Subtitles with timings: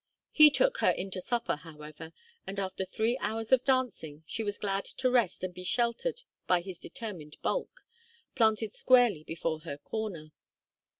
[0.31, 2.11] He took her in to supper, however,
[2.47, 6.61] and after three hours of dancing she was glad to rest and be sheltered by
[6.61, 7.81] his determined bulk,
[8.33, 10.31] planted squarely before her corner.